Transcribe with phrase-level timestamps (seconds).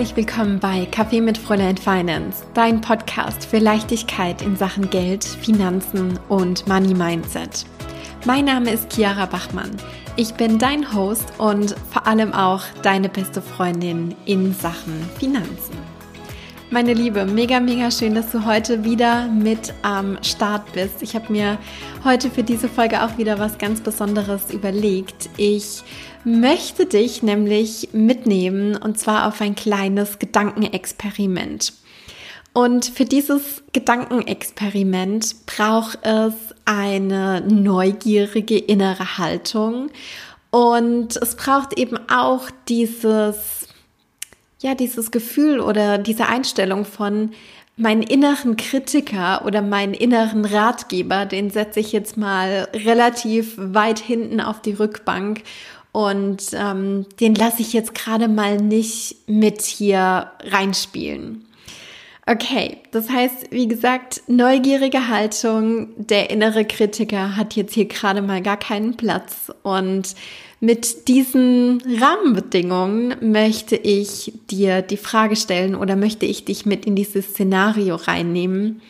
[0.00, 6.18] Herzlich willkommen bei Kaffee mit Fräulein Finance, dein Podcast für Leichtigkeit in Sachen Geld, Finanzen
[6.30, 7.66] und Money Mindset.
[8.24, 9.76] Mein Name ist Chiara Bachmann.
[10.16, 15.89] Ich bin dein Host und vor allem auch deine beste Freundin in Sachen Finanzen.
[16.72, 21.02] Meine Liebe, mega, mega schön, dass du heute wieder mit am Start bist.
[21.02, 21.58] Ich habe mir
[22.04, 25.30] heute für diese Folge auch wieder was ganz Besonderes überlegt.
[25.36, 25.82] Ich
[26.22, 31.72] möchte dich nämlich mitnehmen und zwar auf ein kleines Gedankenexperiment.
[32.52, 36.34] Und für dieses Gedankenexperiment braucht es
[36.66, 39.90] eine neugierige innere Haltung
[40.50, 43.59] und es braucht eben auch dieses
[44.60, 47.30] ja, dieses Gefühl oder diese Einstellung von
[47.76, 54.40] meinen inneren Kritiker oder meinen inneren Ratgeber, den setze ich jetzt mal relativ weit hinten
[54.40, 55.42] auf die Rückbank
[55.92, 61.46] und ähm, den lasse ich jetzt gerade mal nicht mit hier reinspielen.
[62.26, 68.40] Okay, das heißt, wie gesagt, neugierige Haltung, der innere Kritiker hat jetzt hier gerade mal
[68.42, 70.14] gar keinen Platz und
[70.60, 76.94] mit diesen Rahmenbedingungen möchte ich dir die Frage stellen oder möchte ich dich mit in
[76.94, 78.82] dieses Szenario reinnehmen.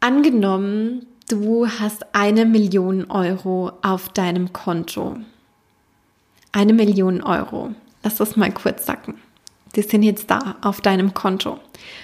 [0.00, 5.16] Angenommen, du hast eine Million Euro auf deinem Konto.
[6.52, 7.74] Eine Million Euro.
[8.02, 9.14] Lass das mal kurz sacken.
[9.74, 11.58] Die sind jetzt da auf deinem Konto.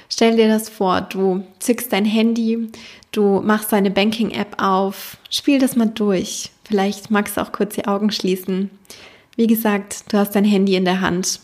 [0.08, 2.70] Stell dir das vor, du zückst dein Handy,
[3.12, 6.50] du machst deine Banking-App auf, spiel das mal durch.
[6.64, 8.70] Vielleicht magst du auch kurz die Augen schließen.
[9.36, 11.40] Wie gesagt, du hast dein Handy in der Hand,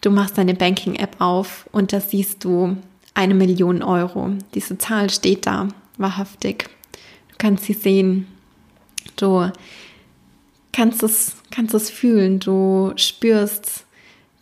[0.00, 2.76] du machst deine Banking-App auf und da siehst du
[3.14, 4.30] eine Million Euro.
[4.54, 6.68] Diese Zahl steht da, wahrhaftig.
[7.30, 8.26] Du kannst sie sehen.
[9.16, 9.50] Du
[10.72, 12.38] kannst es, kannst es fühlen.
[12.38, 13.85] Du spürst,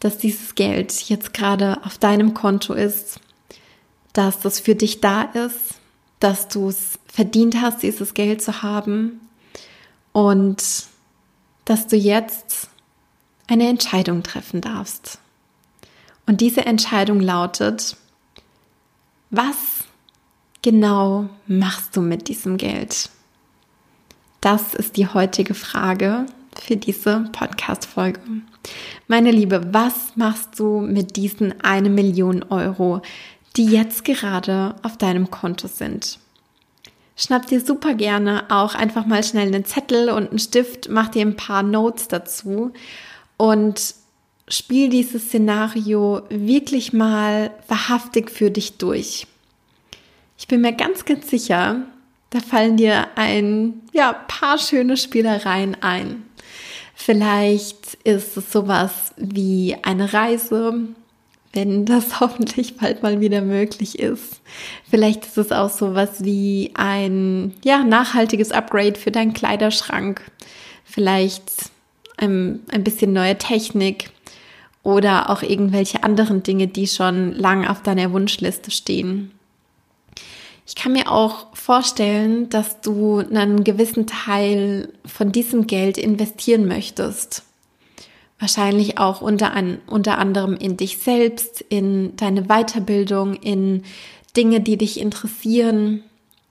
[0.05, 3.21] dass dieses Geld jetzt gerade auf deinem Konto ist,
[4.13, 5.77] dass das für dich da ist,
[6.21, 9.19] dass du es verdient hast, dieses Geld zu haben
[10.13, 10.63] und
[11.65, 12.69] dass du jetzt
[13.47, 15.21] eine Entscheidung treffen darfst.
[16.27, 17.97] Und diese Entscheidung lautet,
[19.31, 19.57] was
[20.61, 23.09] genau machst du mit diesem Geld?
[24.43, 26.27] Das ist die heutige Frage
[26.61, 28.21] für diese Podcast-Folge.
[29.09, 33.03] Meine Liebe, was machst du mit diesen eine Million Euro,
[33.57, 36.19] die jetzt gerade auf deinem Konto sind?
[37.17, 41.23] Schnapp dir super gerne auch einfach mal schnell einen Zettel und einen Stift, mach dir
[41.23, 42.73] ein paar Notes dazu
[43.37, 43.95] und
[44.49, 49.27] spiel dieses Szenario wirklich mal wahrhaftig für dich durch.
[50.37, 51.83] Ich bin mir ganz, ganz sicher,
[52.31, 56.25] da fallen dir ein ja, paar schöne Spielereien ein.
[56.95, 60.75] Vielleicht ist es sowas wie eine Reise,
[61.53, 64.41] wenn das hoffentlich bald mal wieder möglich ist.
[64.89, 70.23] Vielleicht ist es auch sowas wie ein ja, nachhaltiges Upgrade für deinen Kleiderschrank.
[70.85, 71.51] Vielleicht
[72.17, 74.11] ein, ein bisschen neue Technik
[74.83, 79.33] oder auch irgendwelche anderen Dinge, die schon lang auf deiner Wunschliste stehen.
[80.67, 87.43] Ich kann mir auch vorstellen, dass du einen gewissen Teil von diesem Geld investieren möchtest.
[88.39, 93.85] Wahrscheinlich auch unter, an, unter anderem in dich selbst, in deine Weiterbildung, in
[94.37, 96.03] Dinge, die dich interessieren,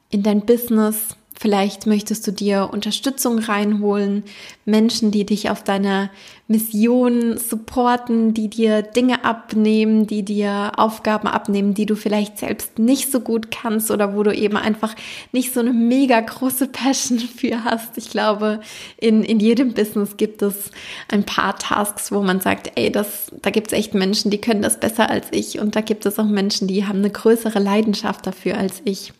[0.09, 4.23] in dein Business, Vielleicht möchtest du dir Unterstützung reinholen,
[4.66, 6.09] Menschen, die dich auf deiner
[6.47, 13.11] Mission supporten, die dir Dinge abnehmen, die dir Aufgaben abnehmen, die du vielleicht selbst nicht
[13.11, 14.95] so gut kannst oder wo du eben einfach
[15.31, 17.97] nicht so eine mega große Passion für hast.
[17.97, 18.59] Ich glaube,
[18.97, 20.69] in, in jedem Business gibt es
[21.09, 24.61] ein paar Tasks, wo man sagt, ey, das, da gibt es echt Menschen, die können
[24.61, 28.27] das besser als ich und da gibt es auch Menschen, die haben eine größere Leidenschaft
[28.27, 29.13] dafür als ich.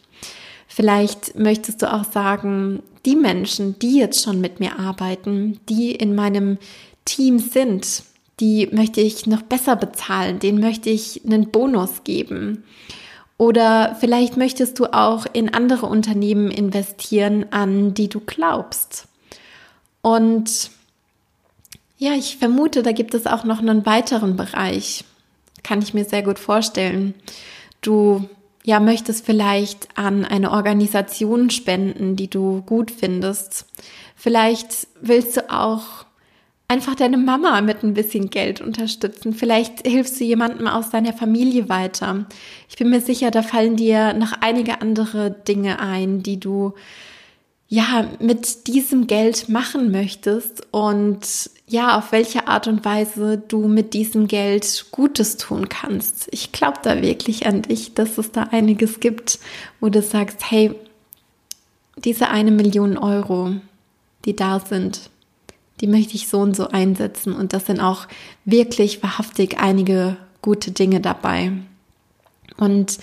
[0.76, 6.16] Vielleicht möchtest du auch sagen, die Menschen, die jetzt schon mit mir arbeiten, die in
[6.16, 6.58] meinem
[7.06, 8.02] Team sind,
[8.40, 12.64] die möchte ich noch besser bezahlen, denen möchte ich einen Bonus geben.
[13.38, 19.06] Oder vielleicht möchtest du auch in andere Unternehmen investieren, an die du glaubst.
[20.02, 20.72] Und
[22.00, 25.06] ja, ich vermute, da gibt es auch noch einen weiteren Bereich.
[25.62, 27.14] Kann ich mir sehr gut vorstellen.
[27.82, 28.28] Du
[28.64, 33.66] ja, möchtest vielleicht an eine Organisation spenden, die du gut findest.
[34.16, 36.06] Vielleicht willst du auch
[36.70, 39.34] einfach deine Mama mit ein bisschen Geld unterstützen.
[39.34, 42.26] Vielleicht hilfst du jemandem aus deiner Familie weiter.
[42.70, 46.74] Ich bin mir sicher, da fallen dir noch einige andere Dinge ein, die du
[47.74, 53.96] ja, mit diesem Geld machen möchtest und ja, auf welche Art und Weise du mit
[53.96, 56.28] diesem Geld Gutes tun kannst.
[56.30, 59.40] Ich glaube da wirklich an dich, dass es da einiges gibt,
[59.80, 60.76] wo du sagst, hey,
[61.98, 63.56] diese eine Million Euro,
[64.26, 65.10] die da sind,
[65.82, 67.34] die möchte ich so und so einsetzen.
[67.34, 68.06] Und das sind auch
[68.46, 71.54] wirklich wahrhaftig einige gute Dinge dabei.
[72.56, 73.00] Und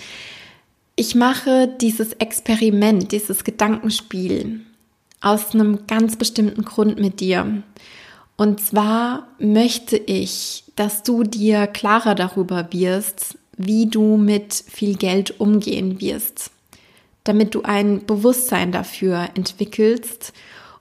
[1.01, 4.59] ich mache dieses Experiment, dieses Gedankenspiel
[5.19, 7.63] aus einem ganz bestimmten Grund mit dir.
[8.37, 15.39] Und zwar möchte ich, dass du dir klarer darüber wirst, wie du mit viel Geld
[15.39, 16.51] umgehen wirst,
[17.23, 20.33] damit du ein Bewusstsein dafür entwickelst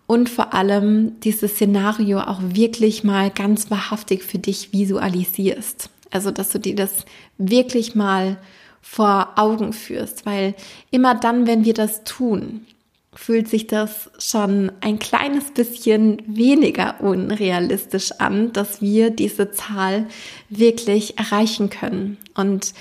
[0.07, 5.89] und vor allem dieses Szenario auch wirklich mal ganz wahrhaftig für dich visualisierst.
[6.11, 7.07] Also, dass du dir das
[7.39, 8.37] wirklich mal
[8.81, 10.55] vor Augen führst, weil
[10.91, 12.67] immer dann, wenn wir das tun,
[13.13, 20.07] fühlt sich das schon ein kleines bisschen weniger unrealistisch an, dass wir diese Zahl
[20.49, 22.19] wirklich erreichen können.
[22.35, 22.73] Und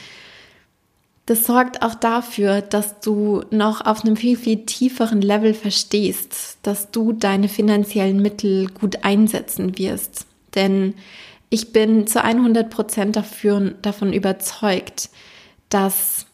[1.26, 6.90] das sorgt auch dafür, dass du noch auf einem viel, viel tieferen Level verstehst, dass
[6.92, 10.26] du deine finanziellen Mittel gut einsetzen wirst.
[10.56, 10.96] Denn
[11.50, 15.10] ich bin zu 100 Prozent davon überzeugt,
[15.70, 16.26] dass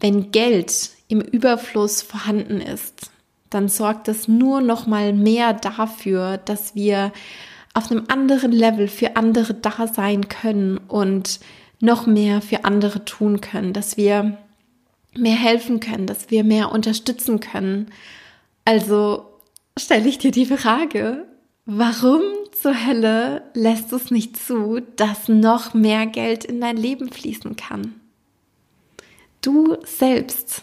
[0.00, 3.10] wenn Geld im Überfluss vorhanden ist,
[3.50, 7.12] dann sorgt das nur noch mal mehr dafür, dass wir
[7.72, 11.40] auf einem anderen Level für andere da sein können und
[11.80, 14.38] noch mehr für andere tun können, dass wir
[15.16, 17.86] mehr helfen können, dass wir mehr unterstützen können.
[18.64, 19.26] Also
[19.78, 21.26] stelle ich dir die Frage,
[21.66, 22.22] warum
[22.52, 27.94] zur Hölle lässt es nicht zu, dass noch mehr Geld in dein Leben fließen kann?
[29.44, 30.62] Du selbst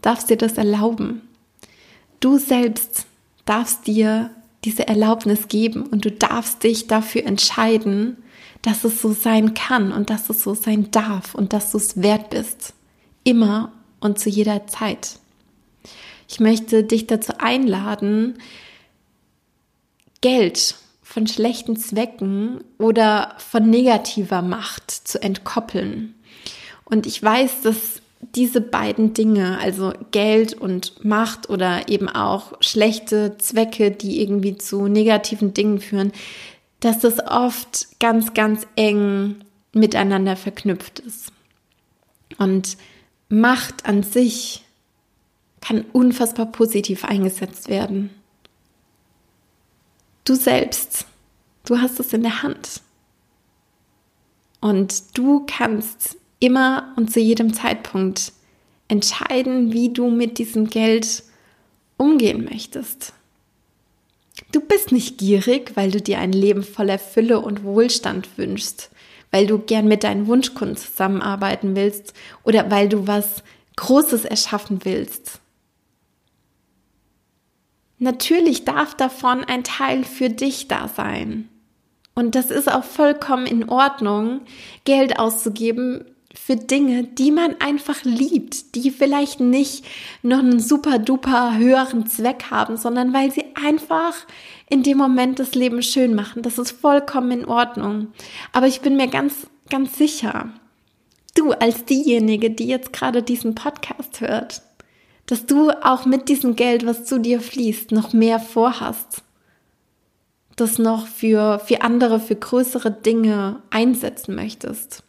[0.00, 1.20] darfst dir das erlauben.
[2.18, 3.04] Du selbst
[3.44, 4.30] darfst dir
[4.64, 8.16] diese Erlaubnis geben und du darfst dich dafür entscheiden,
[8.62, 12.00] dass es so sein kann und dass es so sein darf und dass du es
[12.00, 12.72] wert bist.
[13.22, 13.70] Immer
[14.00, 15.18] und zu jeder Zeit.
[16.26, 18.38] Ich möchte dich dazu einladen,
[20.22, 26.14] Geld von schlechten Zwecken oder von negativer Macht zu entkoppeln.
[26.86, 33.36] Und ich weiß, dass diese beiden Dinge, also Geld und Macht oder eben auch schlechte
[33.38, 36.12] Zwecke, die irgendwie zu negativen Dingen führen,
[36.80, 41.32] dass das oft ganz, ganz eng miteinander verknüpft ist.
[42.38, 42.76] Und
[43.28, 44.64] Macht an sich
[45.60, 48.10] kann unfassbar positiv eingesetzt werden.
[50.24, 51.06] Du selbst,
[51.64, 52.82] du hast es in der Hand.
[54.60, 58.32] Und du kannst immer und zu jedem Zeitpunkt
[58.88, 61.22] entscheiden, wie du mit diesem Geld
[61.96, 63.12] umgehen möchtest.
[64.50, 68.90] Du bist nicht gierig, weil du dir ein Leben voller Fülle und Wohlstand wünschst,
[69.30, 72.12] weil du gern mit deinen Wunschkunden zusammenarbeiten willst
[72.42, 73.44] oder weil du was
[73.76, 75.38] Großes erschaffen willst.
[77.98, 81.48] Natürlich darf davon ein Teil für dich da sein.
[82.14, 84.40] Und das ist auch vollkommen in Ordnung,
[84.84, 86.04] Geld auszugeben
[86.34, 89.84] für Dinge, die man einfach liebt, die vielleicht nicht
[90.22, 94.14] noch einen super duper höheren Zweck haben, sondern weil sie einfach
[94.68, 96.42] in dem Moment das Leben schön machen.
[96.42, 98.08] Das ist vollkommen in Ordnung.
[98.52, 100.50] Aber ich bin mir ganz, ganz sicher,
[101.34, 104.62] du als diejenige, die jetzt gerade diesen Podcast hört,
[105.26, 109.22] dass du auch mit diesem Geld, was zu dir fließt, noch mehr vorhast.
[110.56, 115.02] Das noch für, für andere, für größere Dinge einsetzen möchtest.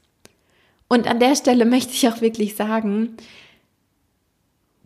[0.94, 3.18] Und an der Stelle möchte ich auch wirklich sagen,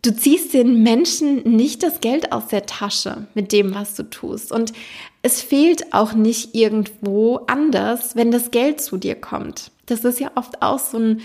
[0.00, 4.50] du ziehst den Menschen nicht das Geld aus der Tasche mit dem, was du tust.
[4.50, 4.72] Und
[5.20, 9.70] es fehlt auch nicht irgendwo anders, wenn das Geld zu dir kommt.
[9.84, 11.20] Das ist ja oft auch so ein,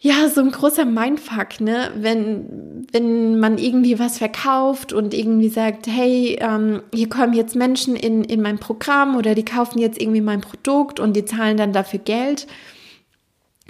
[0.00, 1.92] ja, so ein großer Mindfuck, ne?
[1.94, 7.94] Wenn, wenn man irgendwie was verkauft und irgendwie sagt, hey, ähm, hier kommen jetzt Menschen
[7.94, 11.72] in, in mein Programm oder die kaufen jetzt irgendwie mein Produkt und die zahlen dann
[11.72, 12.48] dafür Geld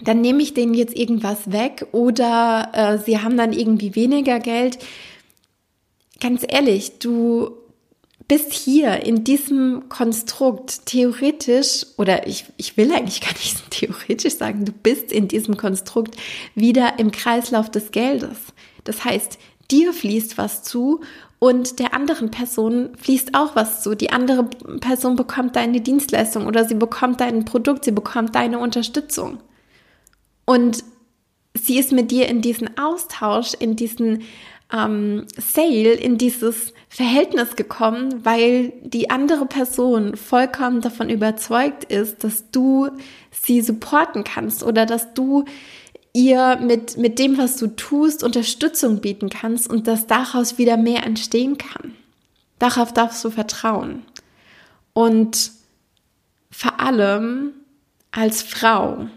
[0.01, 4.79] dann nehme ich denen jetzt irgendwas weg oder äh, sie haben dann irgendwie weniger Geld.
[6.21, 7.57] Ganz ehrlich, du
[8.29, 14.65] bist hier in diesem Konstrukt theoretisch, oder ich, ich will eigentlich gar nicht theoretisch sagen,
[14.65, 16.17] du bist in diesem Konstrukt
[16.55, 18.39] wieder im Kreislauf des Geldes.
[18.85, 19.39] Das heißt,
[19.71, 21.01] dir fließt was zu
[21.39, 23.95] und der anderen Person fließt auch was zu.
[23.95, 24.45] Die andere
[24.81, 29.39] Person bekommt deine Dienstleistung oder sie bekommt dein Produkt, sie bekommt deine Unterstützung.
[30.45, 30.85] Und
[31.55, 34.25] sie ist mit dir in diesen Austausch, in diesen
[34.73, 42.51] ähm, Sale in dieses Verhältnis gekommen, weil die andere Person vollkommen davon überzeugt ist, dass
[42.51, 42.89] du
[43.31, 45.45] sie supporten kannst oder dass du
[46.15, 51.05] ihr mit, mit dem, was du tust, Unterstützung bieten kannst und dass daraus wieder mehr
[51.05, 51.95] entstehen kann.
[52.59, 54.03] Darauf darfst du vertrauen.
[54.93, 55.53] Und
[56.51, 57.53] vor allem
[58.11, 59.09] als Frau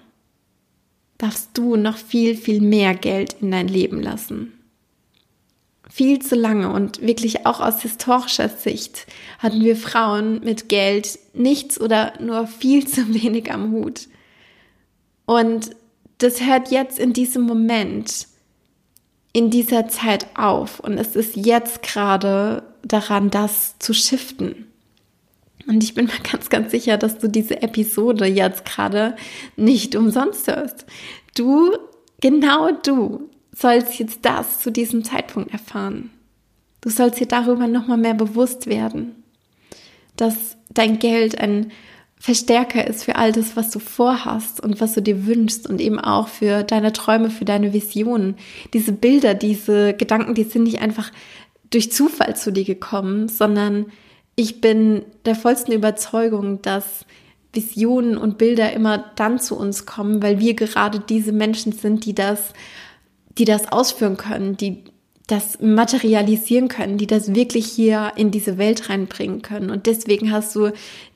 [1.17, 4.51] darfst du noch viel, viel mehr Geld in dein Leben lassen.
[5.89, 9.05] Viel zu lange und wirklich auch aus historischer Sicht
[9.39, 14.07] hatten wir Frauen mit Geld nichts oder nur viel zu wenig am Hut.
[15.25, 15.75] Und
[16.17, 18.27] das hört jetzt in diesem Moment,
[19.31, 20.79] in dieser Zeit auf.
[20.79, 24.71] Und es ist jetzt gerade daran, das zu shiften.
[25.67, 29.15] Und ich bin mir ganz, ganz sicher, dass du diese Episode jetzt gerade
[29.55, 30.85] nicht umsonst hörst.
[31.35, 31.71] Du,
[32.21, 36.11] genau du, sollst jetzt das zu diesem Zeitpunkt erfahren.
[36.81, 39.23] Du sollst dir darüber nochmal mehr bewusst werden,
[40.17, 41.71] dass dein Geld ein
[42.17, 45.99] Verstärker ist für all das, was du vorhast und was du dir wünschst und eben
[45.99, 48.35] auch für deine Träume, für deine Visionen.
[48.73, 51.11] Diese Bilder, diese Gedanken, die sind nicht einfach
[51.69, 53.87] durch Zufall zu dir gekommen, sondern
[54.35, 57.05] ich bin der vollsten Überzeugung, dass
[57.53, 62.13] Visionen und Bilder immer dann zu uns kommen, weil wir gerade diese Menschen sind, die
[62.13, 62.53] das,
[63.37, 64.83] die das ausführen können, die
[65.27, 69.71] das materialisieren können, die das wirklich hier in diese Welt reinbringen können.
[69.71, 70.71] Und deswegen hast du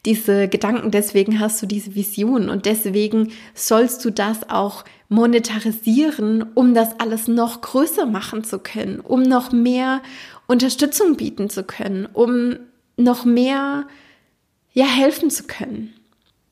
[0.05, 6.73] diese Gedanken, deswegen hast du diese Vision und deswegen sollst du das auch monetarisieren, um
[6.73, 10.01] das alles noch größer machen zu können, um noch mehr
[10.47, 12.57] Unterstützung bieten zu können, um
[12.99, 13.87] noch mehr
[14.73, 15.93] ja helfen zu können.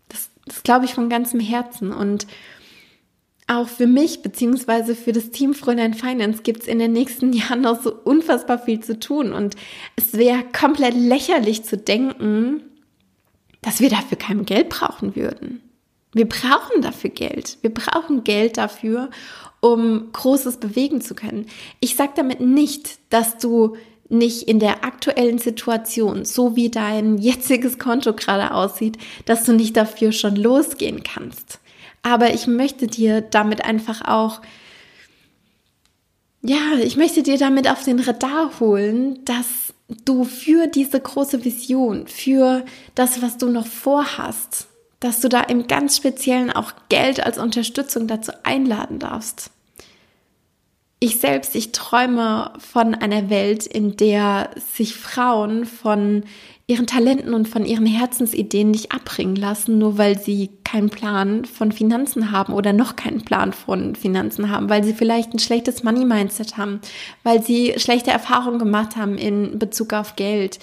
[0.09, 2.27] Das, das glaube ich von ganzem Herzen und
[3.49, 7.61] auch für mich beziehungsweise für das Team Fräulein Finance gibt es in den nächsten Jahren
[7.61, 9.31] noch so unfassbar viel zu tun.
[9.31, 9.55] Und
[9.95, 12.63] es wäre komplett lächerlich zu denken,
[13.61, 15.61] dass wir dafür kein Geld brauchen würden.
[16.13, 17.57] Wir brauchen dafür Geld.
[17.61, 19.09] Wir brauchen Geld dafür,
[19.61, 21.47] um Großes bewegen zu können.
[21.79, 23.77] Ich sage damit nicht, dass du
[24.09, 29.75] nicht in der aktuellen Situation, so wie dein jetziges Konto gerade aussieht, dass du nicht
[29.75, 31.59] dafür schon losgehen kannst.
[32.03, 34.41] Aber ich möchte dir damit einfach auch,
[36.41, 39.73] ja, ich möchte dir damit auf den Radar holen, dass
[40.05, 42.63] du für diese große Vision, für
[42.95, 44.67] das, was du noch vorhast,
[44.99, 49.51] dass du da im ganz Speziellen auch Geld als Unterstützung dazu einladen darfst
[50.99, 56.23] ich selbst, ich träume von einer Welt, in der sich Frauen von
[56.69, 61.71] ihren Talenten und von ihren Herzensideen nicht abbringen lassen, nur weil sie keinen Plan von
[61.71, 66.57] Finanzen haben oder noch keinen Plan von Finanzen haben, weil sie vielleicht ein schlechtes Money-Mindset
[66.57, 66.81] haben,
[67.23, 70.59] weil sie schlechte Erfahrungen gemacht haben in Bezug auf Geld,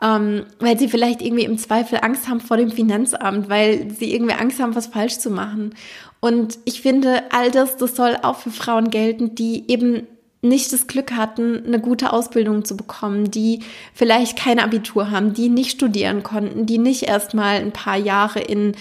[0.00, 4.34] ähm, weil sie vielleicht irgendwie im Zweifel Angst haben vor dem Finanzamt, weil sie irgendwie
[4.34, 5.74] Angst haben, was falsch zu machen.
[6.20, 10.06] Und ich finde, all das, das soll auch für Frauen gelten, die eben
[10.40, 13.60] nicht das Glück hatten, eine gute Ausbildung zu bekommen, die
[13.92, 18.40] vielleicht kein Abitur haben, die nicht studieren konnten, die nicht erst mal ein paar Jahre
[18.40, 18.74] in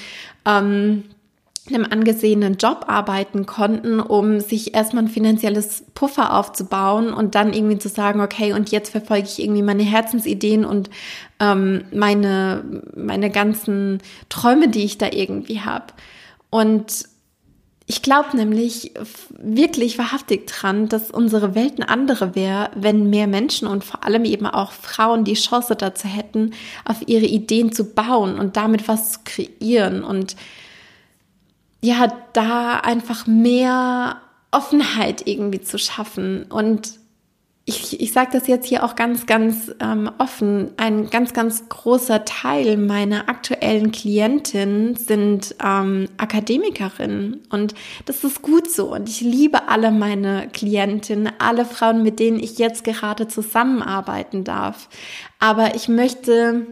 [0.46, 1.04] ähm,
[1.68, 7.78] einem angesehenen Job arbeiten konnten, um sich erstmal ein finanzielles Puffer aufzubauen und dann irgendwie
[7.78, 10.90] zu sagen, okay, und jetzt verfolge ich irgendwie meine Herzensideen und
[11.40, 12.64] ähm, meine,
[12.96, 14.00] meine ganzen
[14.30, 15.88] Träume, die ich da irgendwie habe.
[16.50, 17.06] Und
[17.90, 18.92] ich glaube nämlich
[19.30, 24.26] wirklich wahrhaftig dran, dass unsere Welt eine andere wäre, wenn mehr Menschen und vor allem
[24.26, 26.52] eben auch Frauen die Chance dazu hätten,
[26.84, 30.36] auf ihre Ideen zu bauen und damit was zu kreieren und
[31.82, 34.18] ja, da einfach mehr
[34.52, 36.44] Offenheit irgendwie zu schaffen.
[36.50, 36.94] Und
[37.70, 40.72] ich, ich sage das jetzt hier auch ganz, ganz ähm, offen.
[40.78, 47.42] Ein ganz, ganz großer Teil meiner aktuellen Klientinnen sind ähm, Akademikerinnen.
[47.50, 47.74] Und
[48.06, 48.94] das ist gut so.
[48.94, 54.88] Und ich liebe alle meine Klientinnen, alle Frauen, mit denen ich jetzt gerade zusammenarbeiten darf.
[55.40, 56.68] Aber ich möchte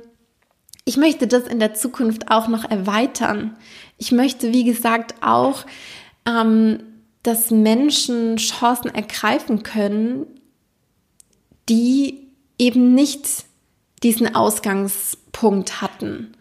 [0.86, 3.58] ich möchte das in der Zukunft auch noch erweitern.
[3.98, 5.66] Ich möchte, wie gesagt, auch,
[6.26, 6.80] ähm,
[7.24, 10.28] dass Menschen Chancen ergreifen können,
[11.70, 13.46] die eben nicht
[14.04, 16.36] diesen Ausgangspunkt hatten,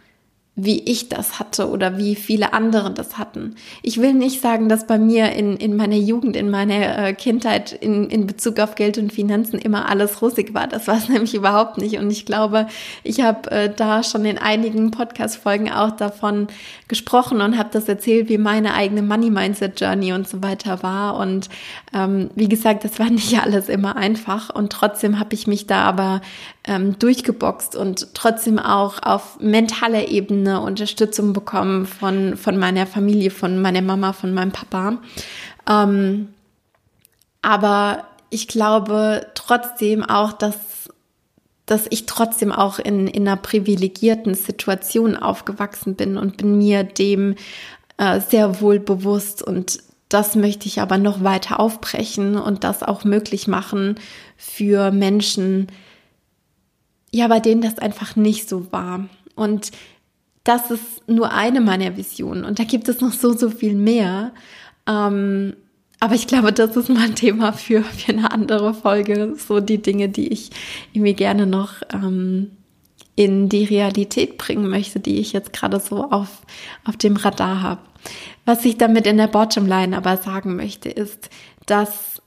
[0.56, 3.56] wie ich das hatte oder wie viele andere das hatten.
[3.82, 7.72] Ich will nicht sagen, dass bei mir in, in meiner Jugend, in meiner äh, Kindheit
[7.72, 10.68] in, in Bezug auf Geld und Finanzen immer alles rosig war.
[10.68, 11.98] Das war es nämlich überhaupt nicht.
[11.98, 12.68] Und ich glaube,
[13.02, 16.46] ich habe äh, da schon in einigen Podcast-Folgen auch davon
[16.86, 21.16] gesprochen und habe das erzählt, wie meine eigene Money Mindset Journey und so weiter war.
[21.16, 21.48] Und
[21.92, 24.50] ähm, wie gesagt, das war nicht alles immer einfach.
[24.50, 26.20] Und trotzdem habe ich mich da aber
[26.66, 33.60] ähm, durchgeboxt und trotzdem auch auf mentaler Ebene Unterstützung bekommen von, von meiner Familie, von
[33.60, 34.98] meiner Mama, von meinem Papa.
[35.68, 36.28] Ähm,
[37.42, 40.56] aber ich glaube trotzdem auch, dass
[41.66, 47.36] dass ich trotzdem auch in, in einer privilegierten Situation aufgewachsen bin und bin mir dem
[47.96, 49.78] äh, sehr wohl bewusst und
[50.10, 53.96] das möchte ich aber noch weiter aufbrechen und das auch möglich machen
[54.36, 55.68] für Menschen,
[57.14, 59.08] ja, bei denen das einfach nicht so war.
[59.36, 59.70] Und
[60.42, 62.44] das ist nur eine meiner Visionen.
[62.44, 64.32] Und da gibt es noch so, so viel mehr.
[64.88, 65.54] Ähm,
[66.00, 69.36] aber ich glaube, das ist mal ein Thema für, für eine andere Folge.
[69.36, 70.50] So die Dinge, die ich
[70.92, 72.50] irgendwie gerne noch ähm,
[73.14, 76.42] in die Realität bringen möchte, die ich jetzt gerade so auf,
[76.84, 77.80] auf dem Radar habe.
[78.44, 81.30] Was ich damit in der Bottomline aber sagen möchte, ist,
[81.66, 82.20] dass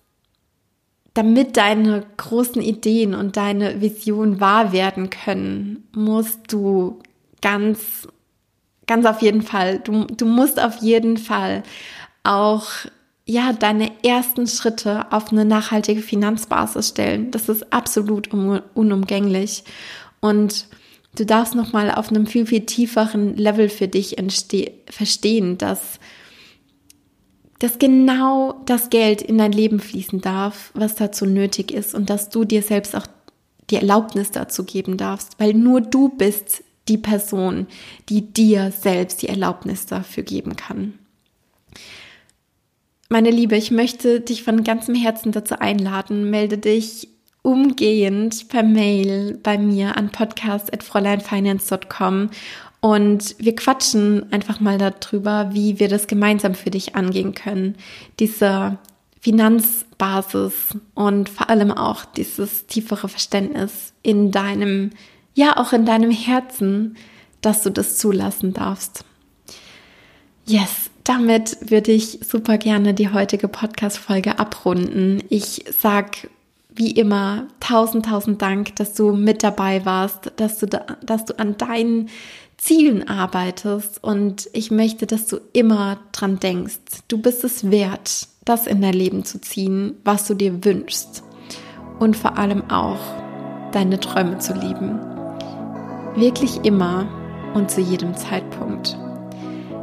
[1.18, 7.00] damit deine großen Ideen und deine Vision wahr werden können, musst du
[7.42, 8.08] ganz,
[8.86, 11.64] ganz auf jeden Fall, du, du musst auf jeden Fall
[12.24, 12.68] auch
[13.26, 17.32] ja, deine ersten Schritte auf eine nachhaltige Finanzbasis stellen.
[17.32, 18.30] Das ist absolut
[18.76, 19.64] unumgänglich.
[20.22, 20.68] Und
[21.16, 24.18] du darfst nochmal auf einem viel, viel tieferen Level für dich
[24.88, 26.00] verstehen, dass
[27.60, 32.30] dass genau das Geld in dein Leben fließen darf, was dazu nötig ist und dass
[32.30, 33.08] du dir selbst auch
[33.70, 37.68] die Erlaubnis dazu geben darfst, weil nur du bist die Person,
[38.10, 40.94] die dir selbst die Erlaubnis dafür geben kann.
[43.10, 47.08] Meine Liebe, ich möchte dich von ganzem Herzen dazu einladen, melde dich
[47.42, 52.32] umgehend per Mail bei mir an podcast.fräuleinfinance.com
[52.80, 57.76] und wir quatschen einfach mal darüber, wie wir das gemeinsam für dich angehen können.
[58.20, 58.78] Diese
[59.20, 64.92] Finanzbasis und vor allem auch dieses tiefere Verständnis in deinem,
[65.34, 66.96] ja auch in deinem Herzen,
[67.42, 69.04] dass du das zulassen darfst.
[70.46, 75.24] Yes, damit würde ich super gerne die heutige Podcast-Folge abrunden.
[75.30, 76.30] Ich sag
[76.70, 81.38] wie immer tausend, tausend Dank, dass du mit dabei warst, dass du, da, dass du
[81.40, 82.10] an deinen
[82.58, 86.80] Zielen arbeitest und ich möchte, dass du immer dran denkst.
[87.08, 91.24] Du bist es wert, das in dein Leben zu ziehen, was du dir wünschst
[92.00, 93.00] und vor allem auch
[93.72, 95.00] deine Träume zu lieben.
[96.16, 97.08] Wirklich immer
[97.54, 98.98] und zu jedem Zeitpunkt.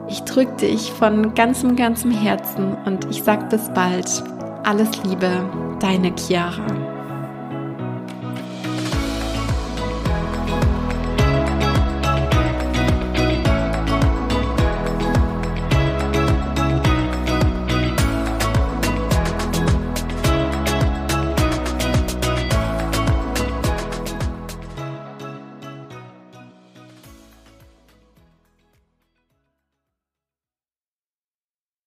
[0.08, 4.22] Ich drücke dich von ganzem, ganzem Herzen und ich sag bis bald.
[4.64, 6.83] Alles Liebe, deine Chiara.